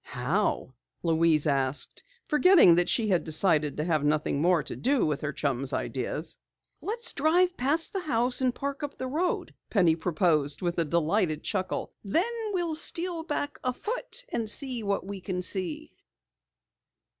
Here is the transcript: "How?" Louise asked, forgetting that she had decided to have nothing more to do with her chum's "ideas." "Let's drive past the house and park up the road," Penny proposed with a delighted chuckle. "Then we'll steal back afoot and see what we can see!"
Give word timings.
"How?" 0.03 0.73
Louise 1.03 1.45
asked, 1.45 2.01
forgetting 2.27 2.73
that 2.73 2.89
she 2.89 3.09
had 3.09 3.23
decided 3.23 3.77
to 3.77 3.83
have 3.83 4.03
nothing 4.03 4.41
more 4.41 4.63
to 4.63 4.75
do 4.75 5.05
with 5.05 5.21
her 5.21 5.31
chum's 5.31 5.73
"ideas." 5.73 6.39
"Let's 6.81 7.13
drive 7.13 7.55
past 7.55 7.93
the 7.93 7.99
house 7.99 8.41
and 8.41 8.55
park 8.55 8.81
up 8.81 8.97
the 8.97 9.05
road," 9.05 9.53
Penny 9.69 9.95
proposed 9.95 10.63
with 10.63 10.79
a 10.79 10.85
delighted 10.85 11.43
chuckle. 11.43 11.93
"Then 12.03 12.33
we'll 12.51 12.73
steal 12.73 13.23
back 13.25 13.59
afoot 13.63 14.25
and 14.33 14.49
see 14.49 14.81
what 14.81 15.05
we 15.05 15.21
can 15.21 15.43
see!" 15.43 15.93